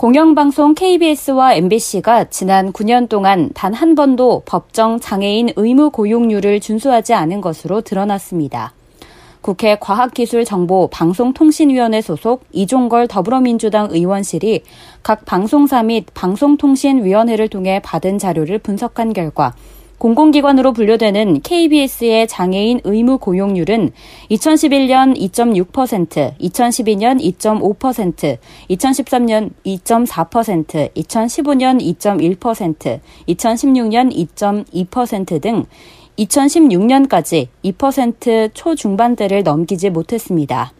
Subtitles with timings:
[0.00, 7.42] 공영방송 KBS와 MBC가 지난 9년 동안 단 한 번도 법정 장애인 의무 고용률을 준수하지 않은
[7.42, 8.72] 것으로 드러났습니다.
[9.42, 14.62] 국회 과학기술정보방송통신위원회 소속 이종걸 더불어민주당 의원실이
[15.02, 19.52] 각 방송사 및 방송통신위원회를 통해 받은 자료를 분석한 결과
[20.00, 23.92] 공공기관으로 분류되는 KBS의 장애인 의무 고용률은
[24.30, 28.38] 2011년 2.6%, 2012년 2.5%,
[28.70, 35.66] 2013년 2.4%, 2015년 2.1%, 2016년 2.2%등
[36.18, 40.72] 2016년까지 2% 초중반대를 넘기지 못했습니다.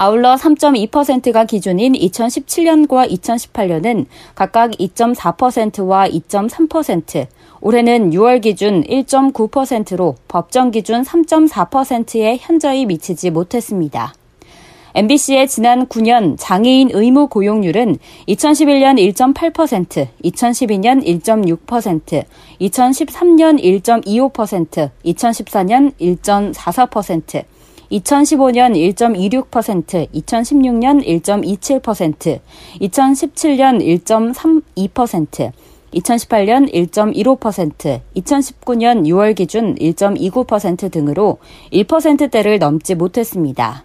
[0.00, 7.26] 아울러 3.2%가 기준인 2017년과 2018년은 각각 2.4%와 2.3%,
[7.60, 14.14] 올해는 6월 기준 1.9%로 법정 기준 3.4%에 현저히 미치지 못했습니다.
[14.94, 22.24] MBC의 지난 9년 장애인 의무 고용률은 2011년 1.8%, 2012년 1.6%,
[22.60, 27.57] 2013년 1.25%, 2014년 1.44%,
[27.92, 32.40] 2015년 1.26%, 2016년 1.27%,
[32.80, 35.52] 2017년 1.32%,
[35.94, 41.38] 2018년 1.15%, 2019년 6월 기준 1.29% 등으로
[41.72, 43.84] 1%대를 넘지 못했습니다.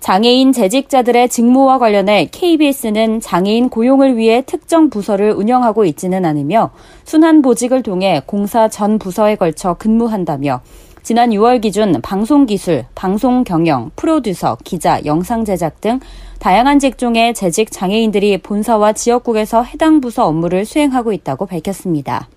[0.00, 6.70] 장애인 재직자들의 직무와 관련해 KBS는 장애인 고용을 위해 특정 부서를 운영하고 있지는 않으며
[7.04, 10.62] 순환 보직을 통해 공사 전 부서에 걸쳐 근무한다며
[11.08, 16.00] 지난 6월 기준 방송기술, 방송경영, 프로듀서, 기자, 영상 제작 등
[16.38, 22.28] 다양한 직종의 재직 장애인들이 본사와 지역국에서 해당 부서 업무를 수행하고 있다고 밝혔습니다.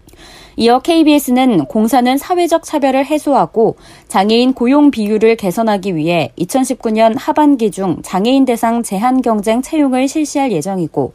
[0.56, 3.76] 이어 KBS는 공사는 사회적 차별을 해소하고
[4.08, 11.12] 장애인 고용 비율을 개선하기 위해 2019년 하반기 중 장애인 대상 제한 경쟁 채용을 실시할 예정이고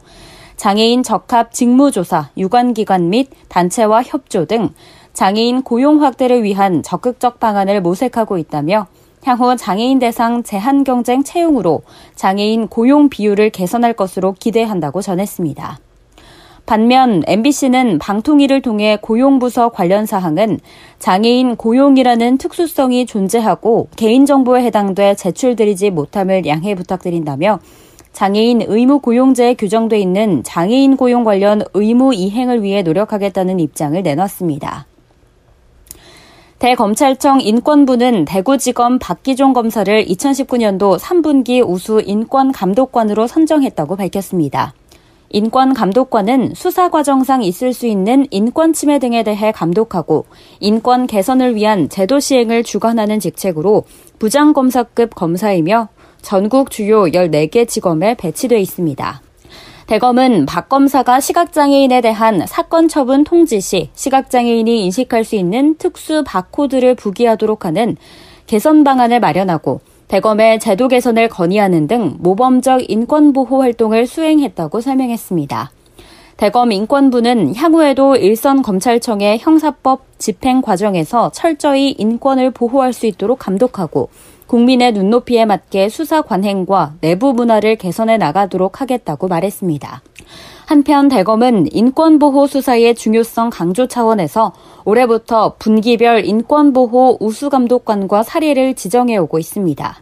[0.57, 4.69] 장애인 적합 직무조사, 유관기관 및 단체와 협조 등
[5.17, 8.85] 장애인 고용 확대를 위한 적극적 방안을 모색하고 있다며
[9.23, 11.81] 향후 장애인 대상 제한 경쟁 채용으로
[12.13, 15.79] 장애인 고용 비율을 개선할 것으로 기대한다고 전했습니다.
[16.67, 20.59] 반면 MBC는 방통위를 통해 고용부서 관련 사항은
[20.99, 27.57] 장애인 고용이라는 특수성이 존재하고 개인정보에 해당돼 제출드리지 못함을 양해 부탁드린다며
[28.13, 34.85] 장애인 의무 고용제에 규정돼 있는 장애인 고용 관련 의무 이행을 위해 노력하겠다는 입장을 내놨습니다.
[36.59, 44.73] 대검찰청 인권부는 대구지검 박기종 검사를 2019년도 3분기 우수 인권감독관으로 선정했다고 밝혔습니다.
[45.29, 50.25] 인권감독관은 수사 과정상 있을 수 있는 인권 침해 등에 대해 감독하고
[50.59, 53.83] 인권 개선을 위한 제도 시행을 주관하는 직책으로
[54.17, 55.89] 부장검사급 검사이며
[56.23, 59.26] 전국 주요 14개 지검에 배치돼 있습니다.
[59.87, 66.93] 대검은 박 검사가 시각장애인에 대한 사건 처분 통지 시 시각장애인이 인식할 수 있는 특수 바코드를
[66.95, 67.95] 부기하도록 하는
[68.47, 75.71] 개선 방안을 마련하고 대검의 제도 개선을 건의하는 등 모범적 인권보호 활동을 수행했다고 설명했습니다.
[76.35, 84.09] 대검 인권부는 향후에도 일선 검찰청의 형사법 집행 과정에서 철저히 인권을 보호할 수 있도록 감독하고
[84.47, 90.01] 국민의 눈높이에 맞게 수사 관행과 내부 문화를 개선해 나가도록 하겠다고 말했습니다.
[90.65, 94.53] 한편 대검은 인권보호 수사의 중요성 강조 차원에서
[94.83, 100.01] 올해부터 분기별 인권보호 우수감독관과 사례를 지정해 오고 있습니다.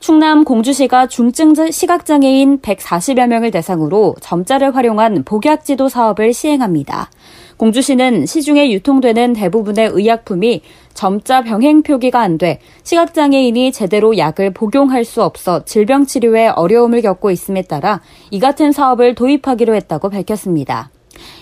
[0.00, 7.08] 충남 공주시가 중증 시각장애인 140여 명을 대상으로 점자를 활용한 복약지도 사업을 시행합니다.
[7.56, 10.62] 공주시는 시중에 유통되는 대부분의 의약품이
[10.94, 17.30] 점자 병행 표기가 안 돼 시각장애인이 제대로 약을 복용할 수 없어 질병 치료에 어려움을 겪고
[17.30, 20.90] 있음에 따라 이 같은 사업을 도입하기로 했다고 밝혔습니다.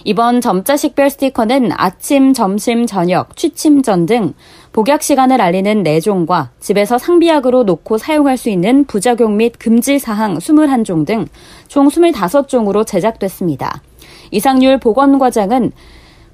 [0.04, 4.34] 이번 점자 식별 스티커는 아침, 점심, 저녁, 취침 전 등
[4.72, 11.06] 복약 시간을 알리는 4종과 집에서 상비약으로 놓고 사용할 수 있는 부작용 및 금지 사항 21종
[11.06, 11.26] 등
[11.68, 13.82] 총 25종으로 제작됐습니다.
[14.30, 15.72] 이상률 보건과장은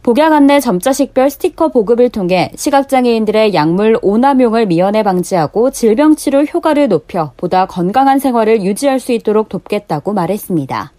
[0.03, 6.89] 복약 안내 점자 식별 스티커 보급을 통해 시각장애인들의 약물 오남용을 미연에 방지하고 질병 치료 효과를
[6.89, 10.93] 높여 보다 건강한 생활을 유지할 수 있도록 돕겠다고 말했습니다.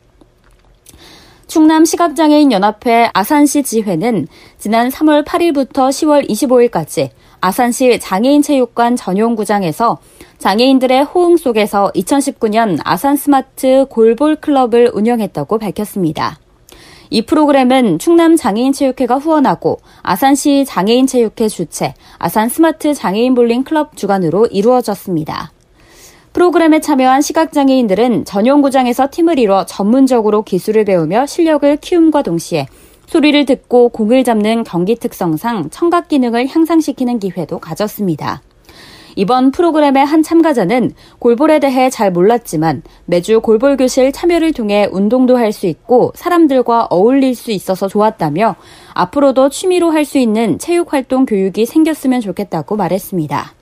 [1.48, 4.28] 충남 시각장애인 연합회 아산시 지회는
[4.60, 7.10] 지난 3월 8일부터 10월 25일까지
[7.42, 9.98] 아산시 장애인 체육관 전용구장에서
[10.38, 16.38] 장애인들의 호응 속에서 2019년 아산 스마트 골볼 클럽을 운영했다고 밝혔습니다.
[17.10, 23.98] 이 프로그램은 충남 장애인 체육회가 후원하고 아산시 장애인 체육회 주최 아산 스마트 장애인 골볼 클럽
[23.98, 25.52] 주관으로 이루어졌습니다.
[26.34, 32.68] 프로그램에 참여한 시각장애인들은 전용구장에서 팀을 이뤄 전문적으로 기술을 배우며 실력을 키움과 동시에
[33.08, 38.44] 소리를 듣고 공을 잡는 경기 특성상 청각 기능을 향상시키는 기회도 가졌습니다.
[39.16, 45.52] 이번 프로그램의 한 참가자는 골볼에 대해 잘 몰랐지만 매주 골볼 교실 참여를 통해 운동도 할
[45.52, 48.56] 수 있고 사람들과 어울릴 수 있어서 좋았다며
[48.94, 53.54] 앞으로도 취미로 할 수 있는 체육 활동 교육이 생겼으면 좋겠다고 말했습니다.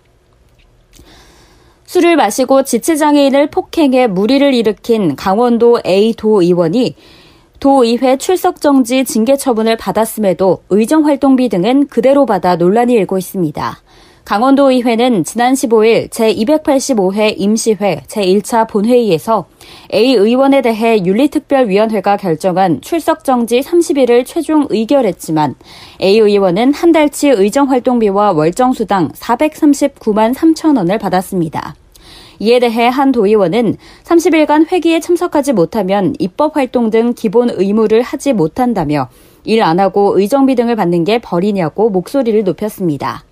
[1.86, 6.96] 술을 마시고 지체장애인을 폭행해 무리를 일으킨 강원도 A 도의원이
[7.60, 13.78] 도의회 출석 정지 징계 처분을 받았음에도 의정활동비 등은 그대로 받아 논란이 일고 있습니다.
[14.28, 19.46] 강원도의회는 지난 15일 제285회 임시회 제1차 본회의에서
[19.94, 25.56] A 의원에 대해 윤리특별위원회가 결정한 출석정지 30일을 최종 의결했지만
[26.02, 31.76] A 의원은 한 달치 의정활동비와 월정수당 439만 3천 원을 받았습니다.
[32.40, 39.08] 이에 대해 한 도의원은 30일간 회기에 참석하지 못하면 입법활동 등 기본 의무를 하지 못한다며
[39.46, 43.24] 일 안 하고 의정비 등을 받는 게 벌이냐고 목소리를 높였습니다.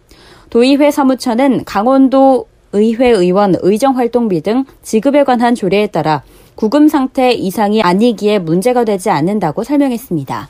[0.56, 6.24] 도의회 사무처는 강원도 의회 의원 의정 활동비 등 지급에 관한 조례에 따라
[6.56, 10.48] 구금 상태 이상이 아니기에 문제가 되지 않는다고 설명했습니다.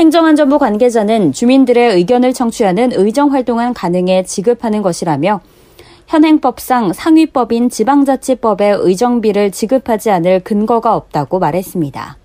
[0.00, 5.40] 행정안전부 관계자는 주민들의 의견을 청취하는 의정 활동은 가능해 지급하는 것이라며
[6.08, 12.18] 현행법상 상위법인 지방자치법에 의정비를 지급하지 않을 근거가 없다고 말했습니다.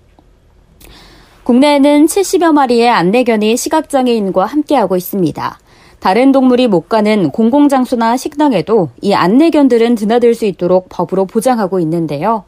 [1.44, 5.58] 국내에는 70여 마리의 안내견이 시각장애인과 함께하고 있습니다.
[6.00, 12.44] 다른 동물이 못 가는 공공장소나 식당에도 이 안내견들은 드나들 수 있도록 법으로 보장하고 있는데요.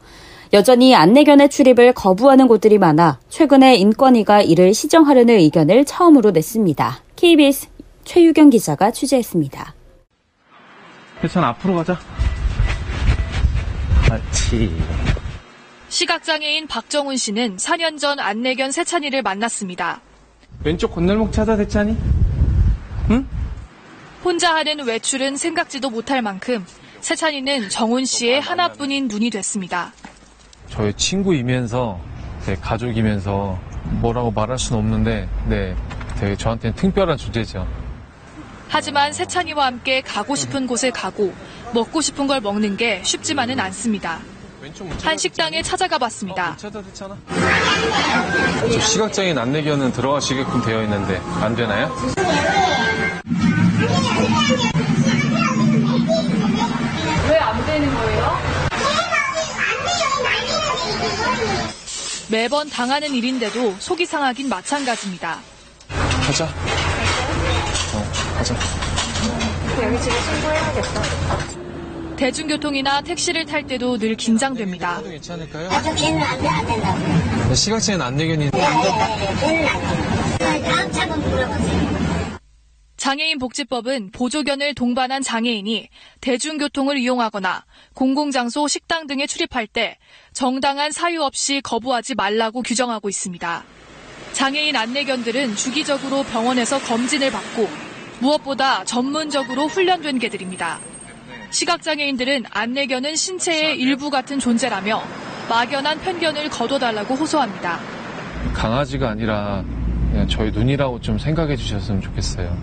[0.53, 6.99] 여전히 안내견의 출입을 거부하는 곳들이 많아 최근에 인권위가 이를 시정하려는 의견을 처음으로 냈습니다.
[7.15, 7.67] KBS
[8.03, 9.73] 최유경 기자가 취재했습니다.
[11.21, 11.97] 괜찮아, 앞으로 가자.
[14.05, 14.75] 그렇지.
[15.87, 20.01] 시각장애인 박정훈 씨는 4년 전 안내견 세찬이를 만났습니다.
[20.63, 21.95] 왼쪽 건널목 찾아, 세찬이?
[23.11, 23.27] 응?
[24.23, 26.65] 혼자 하는 외출은 생각지도 못할 만큼
[27.01, 29.93] 세찬이는 정훈 씨의 하나뿐인 눈이 됐습니다.
[30.69, 31.99] 저의 친구이면서
[32.45, 33.59] 네, 가족이면서
[34.01, 35.75] 뭐라고 말할 수는 없는데 네,
[36.19, 37.67] 되게 저한테는 특별한 존재죠.
[38.69, 41.33] 하지만 세찬이와 함께 가고 싶은 곳에 가고
[41.73, 44.19] 먹고 싶은 걸 먹는 게 쉽지만은 않습니다.
[45.03, 46.55] 한 식당에 찾아가 봤습니다.
[46.57, 46.69] 저
[48.79, 51.91] 시각장애인 안내견은 들어가시게끔 되어 있는데 안 되나요?
[62.31, 65.39] 매번 당하는 일인데도 속이 상하긴 마찬가지입니다.
[66.25, 66.45] 가자.
[66.45, 68.55] 어, 가자.
[72.15, 75.01] 대중교통이나 택시를 탈 때도 늘 긴장됩니다.
[75.01, 75.69] 괜찮을까요?
[75.83, 76.99] 저 걔는 안, 돼, 된다고.
[78.51, 79.17] 된다.
[79.41, 80.69] 걔는 안 된다.
[80.71, 82.00] 다음 차번 물어보세요.
[83.01, 85.89] 장애인 복지법은 보조견을 동반한 장애인이
[86.21, 87.65] 대중교통을 이용하거나
[87.95, 89.97] 공공장소 식당 등에 출입할 때
[90.33, 93.63] 정당한 사유 없이 거부하지 말라고 규정하고 있습니다.
[94.33, 97.67] 장애인 안내견들은 주기적으로 병원에서 검진을 받고
[98.19, 100.79] 무엇보다 전문적으로 훈련된 개들입니다.
[101.49, 105.01] 시각장애인들은 안내견은 신체의 일부 같은 존재라며
[105.49, 107.79] 막연한 편견을 거둬달라고 호소합니다.
[108.53, 109.65] 강아지가 아니라
[110.11, 112.55] 그냥 저희 눈이라고 좀 생각해 주셨으면 좋겠어요.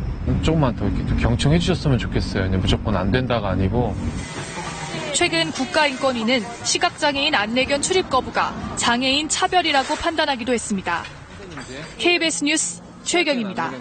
[0.42, 2.44] 조금만 더 이렇게 또 경청해 주셨으면 좋겠어요.
[2.44, 3.94] 그냥 무조건 안 된다가 아니고
[5.14, 11.02] 최근 국가인권위는 시각장애인 안내견 출입 거부가 장애인 차별이라고 판단하기도 했습니다.
[11.96, 13.72] KBS 뉴스 최경입니다.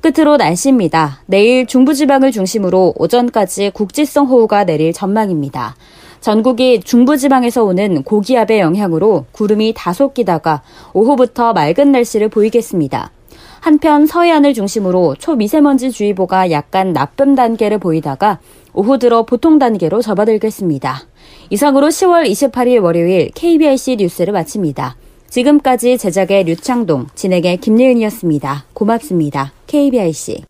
[0.00, 1.22] 끝으로 날씨입니다.
[1.26, 5.76] 내일 중부지방을 중심으로 오전까지 국지성 호우가 내릴 전망입니다.
[6.24, 10.62] 전국이 중부지방에서 오는 고기압의 영향으로 구름이 다소 끼다가
[10.94, 13.10] 오후부터 맑은 날씨를 보이겠습니다.
[13.60, 18.38] 한편 서해안을 중심으로 초미세먼지 주의보가 약간 나쁨 단계를 보이다가
[18.72, 21.02] 오후 들어 보통 단계로 접어들겠습니다.
[21.50, 24.96] 이상으로 10월 28일 월요일 KBIC 뉴스를 마칩니다.
[25.28, 28.64] 지금까지 제작의 류창동, 진행의 김예은이었습니다.
[28.72, 29.52] 고맙습니다.
[29.66, 30.44] KBIC.